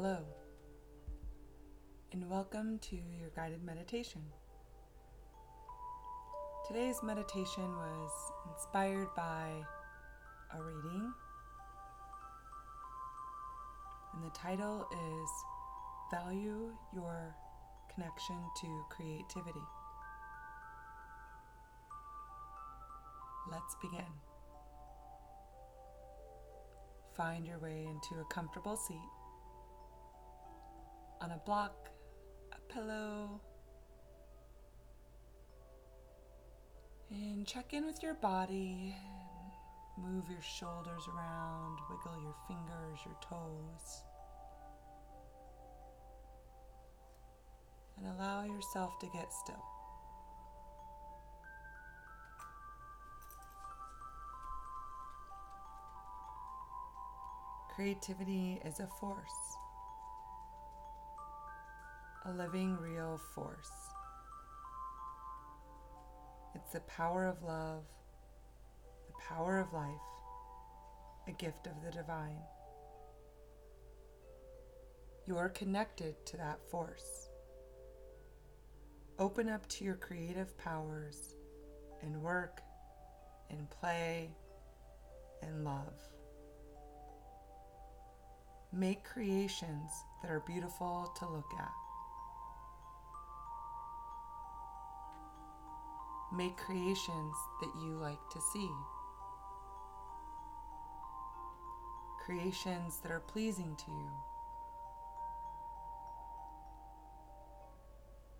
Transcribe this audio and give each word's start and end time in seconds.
Hello, 0.00 0.22
and 2.12 2.30
welcome 2.30 2.78
to 2.78 2.94
your 2.94 3.30
guided 3.34 3.64
meditation. 3.64 4.22
Today's 6.68 7.02
meditation 7.02 7.64
was 7.64 8.10
inspired 8.48 9.08
by 9.16 9.50
a 10.54 10.62
reading, 10.62 11.12
and 14.14 14.22
the 14.22 14.30
title 14.30 14.86
is 14.92 15.30
Value 16.12 16.72
Your 16.94 17.34
Connection 17.92 18.36
to 18.60 18.84
Creativity. 18.90 19.66
Let's 23.50 23.74
begin. 23.82 24.06
Find 27.16 27.44
your 27.44 27.58
way 27.58 27.84
into 27.90 28.20
a 28.20 28.24
comfortable 28.32 28.76
seat 28.76 29.17
on 31.20 31.32
a 31.32 31.40
block, 31.44 31.88
a 32.52 32.72
pillow, 32.72 33.40
and 37.10 37.46
check 37.46 37.72
in 37.72 37.86
with 37.86 38.02
your 38.02 38.14
body. 38.14 38.94
Move 39.96 40.24
your 40.30 40.42
shoulders 40.42 41.02
around, 41.12 41.78
wiggle 41.90 42.22
your 42.22 42.34
fingers, 42.46 43.00
your 43.04 43.16
toes, 43.20 44.04
and 47.96 48.06
allow 48.06 48.44
yourself 48.44 48.98
to 49.00 49.06
get 49.12 49.32
still. 49.32 49.64
Creativity 57.74 58.60
is 58.64 58.80
a 58.80 58.86
force 59.00 59.56
a 62.28 62.32
living, 62.36 62.76
real 62.76 63.18
force. 63.34 63.70
It's 66.54 66.72
the 66.72 66.80
power 66.80 67.26
of 67.26 67.42
love, 67.42 67.84
the 69.06 69.14
power 69.28 69.58
of 69.58 69.72
life, 69.72 69.88
a 71.26 71.32
gift 71.32 71.66
of 71.66 71.72
the 71.84 71.90
divine. 71.90 72.40
You 75.26 75.38
are 75.38 75.48
connected 75.48 76.14
to 76.26 76.36
that 76.36 76.58
force. 76.70 77.30
Open 79.18 79.48
up 79.48 79.66
to 79.70 79.84
your 79.84 79.96
creative 79.96 80.56
powers 80.58 81.34
in 82.02 82.20
work, 82.20 82.60
in 83.50 83.66
play, 83.80 84.30
and 85.42 85.64
love. 85.64 85.94
Make 88.72 89.02
creations 89.04 89.90
that 90.22 90.30
are 90.30 90.42
beautiful 90.46 91.12
to 91.18 91.28
look 91.28 91.50
at. 91.58 91.87
Make 96.32 96.56
creations 96.58 97.34
that 97.60 97.70
you 97.82 97.98
like 97.98 98.20
to 98.32 98.40
see. 98.52 98.70
Creations 102.24 103.00
that 103.02 103.10
are 103.10 103.20
pleasing 103.20 103.74
to 103.76 103.90
you. 103.90 104.10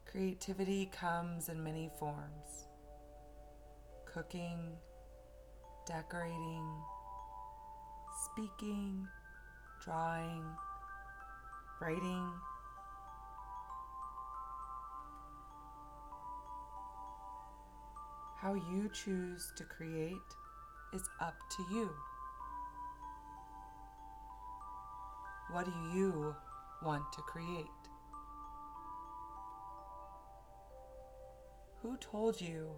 Creativity 0.05 0.87
comes 0.87 1.49
in 1.49 1.63
many 1.63 1.91
forms 1.99 2.67
cooking, 4.13 4.59
decorating, 5.87 6.83
speaking, 8.25 9.07
drawing, 9.85 10.45
writing 11.81 12.31
How 18.41 18.55
you 18.55 18.89
choose 18.93 19.51
to 19.57 19.65
create 19.65 20.15
is 20.95 21.03
up 21.21 21.35
to 21.57 21.75
you. 21.75 21.91
What 25.51 25.65
do 25.65 25.73
you 25.93 26.37
want 26.81 27.03
to 27.15 27.23
create? 27.23 27.67
Who 31.83 31.97
told 31.97 32.41
you 32.41 32.71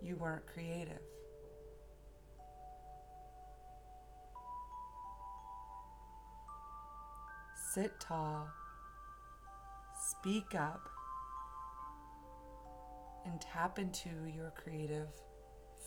you 0.00 0.16
weren't 0.16 0.46
creative? 0.46 1.02
Sit 7.74 7.92
tall, 8.00 8.48
speak 10.08 10.54
up, 10.54 10.88
and 13.26 13.40
tap 13.40 13.78
into 13.78 14.08
your 14.34 14.52
creative 14.56 15.08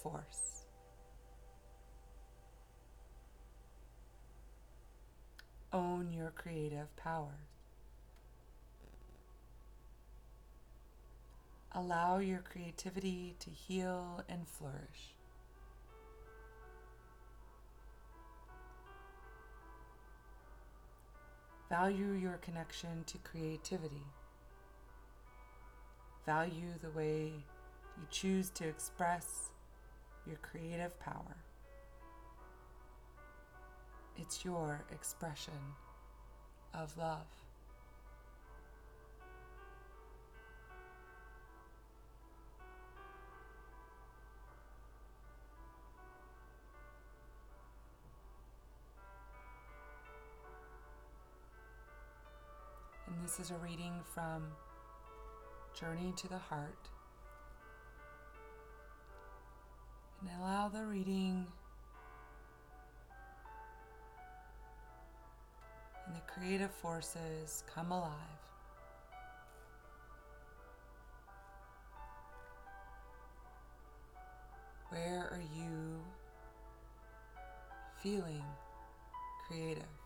force. 0.03 0.65
Own 5.71 6.11
your 6.11 6.31
creative 6.31 6.93
powers. 6.97 7.33
Allow 11.73 12.17
your 12.17 12.39
creativity 12.39 13.35
to 13.39 13.49
heal 13.49 14.23
and 14.27 14.47
flourish. 14.47 15.15
Value 21.69 22.13
your 22.13 22.37
connection 22.37 23.03
to 23.05 23.19
creativity. 23.19 24.03
Value 26.29 26.75
the 26.83 26.91
way 26.91 27.31
you 27.97 28.07
choose 28.11 28.51
to 28.51 28.67
express 28.67 29.49
your 30.27 30.37
creative 30.43 30.99
power. 30.99 31.35
It's 34.15 34.45
your 34.45 34.85
expression 34.91 35.55
of 36.75 36.95
love. 36.99 37.25
And 53.07 53.15
this 53.23 53.39
is 53.39 53.49
a 53.49 53.55
reading 53.55 53.93
from 54.13 54.43
Journey 55.79 56.13
to 56.17 56.27
the 56.27 56.37
Heart. 56.37 56.89
And 60.19 60.29
allow 60.41 60.67
the 60.67 60.83
reading 60.83 61.45
and 66.05 66.15
the 66.15 66.21
creative 66.27 66.71
forces 66.71 67.63
come 67.73 67.93
alive. 67.93 68.11
Where 74.89 75.29
are 75.31 75.43
you 75.55 76.01
feeling 78.03 78.43
creative? 79.47 79.98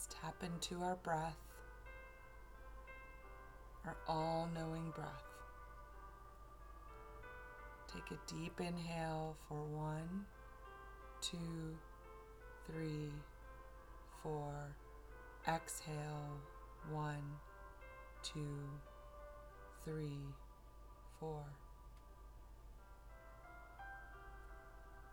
Let's 0.00 0.14
tap 0.18 0.42
into 0.42 0.82
our 0.82 0.96
breath, 0.96 1.36
our 3.84 3.98
all 4.08 4.48
knowing 4.54 4.90
breath. 4.96 5.26
Take 7.92 8.10
a 8.10 8.32
deep 8.32 8.58
inhale 8.60 9.36
for 9.46 9.62
one, 9.62 10.24
two, 11.20 11.76
three, 12.66 13.12
four. 14.22 14.54
Exhale, 15.46 16.40
one, 16.90 17.36
two, 18.22 18.56
three, 19.84 20.16
four. 21.18 21.44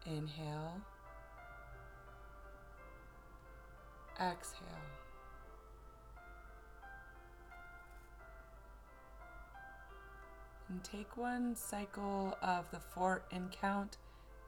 Inhale. 0.06 0.82
Exhale. 4.20 4.68
And 10.70 10.84
take 10.84 11.16
one 11.16 11.56
cycle 11.56 12.38
of 12.42 12.70
the 12.72 12.80
four 12.80 13.22
in 13.32 13.50
count 13.50 13.98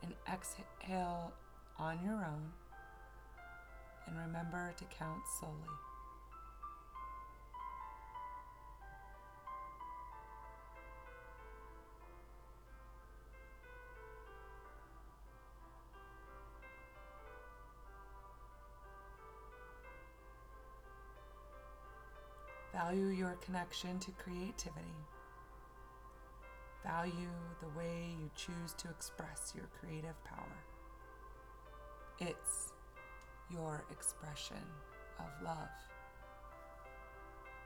and 0.01 0.13
exhale 0.31 1.33
on 1.77 2.00
your 2.04 2.16
own. 2.16 2.51
And 4.07 4.18
remember 4.18 4.74
to 4.77 4.83
count 4.86 5.21
slowly. 5.39 5.54
Value 22.79 23.07
your 23.07 23.37
connection 23.43 23.99
to 23.99 24.09
creativity. 24.11 24.95
Value 26.85 27.27
the 27.59 27.67
way 27.77 28.15
you 28.17 28.29
choose 28.37 28.73
to 28.77 28.87
express 28.89 29.51
your 29.53 29.65
creative 29.77 30.15
power. 30.23 30.55
It's 32.19 32.71
your 33.51 33.83
expression 33.91 34.63
of 35.19 35.25
love. 35.43 35.67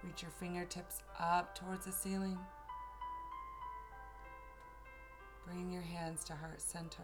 Reach 0.04 0.24
your 0.24 0.32
fingertips 0.32 1.04
up 1.20 1.54
towards 1.54 1.86
the 1.86 1.92
ceiling. 1.92 2.40
Bring 5.46 5.72
your 5.72 5.84
hands 5.84 6.24
to 6.24 6.34
heart 6.34 6.60
center. 6.60 7.04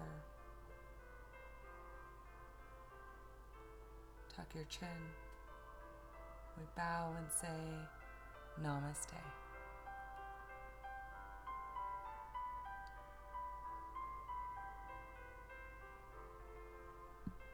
Tuck 4.36 4.48
your 4.56 4.66
chin. 4.66 4.88
We 6.58 6.64
bow 6.76 7.14
and 7.16 7.28
say, 7.32 7.48
Namaste. 8.62 9.16